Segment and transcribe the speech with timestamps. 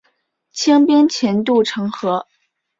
[0.51, 2.25] 清兵潜渡城河。